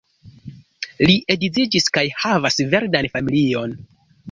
Li 1.09 1.17
edziĝis 1.35 1.87
kaj 1.99 2.05
havas 2.23 2.59
verdan 2.75 3.11
familion. 3.19 3.79